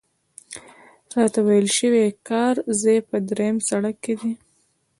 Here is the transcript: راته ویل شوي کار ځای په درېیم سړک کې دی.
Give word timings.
راته 1.15 1.39
ویل 1.47 1.67
شوي 1.77 2.05
کار 2.29 2.55
ځای 2.81 2.99
په 3.09 3.17
درېیم 3.29 3.57
سړک 3.69 3.95
کې 4.03 4.13
دی. 4.19 4.33